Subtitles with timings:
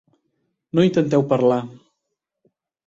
[0.79, 1.63] No intenteu parlar!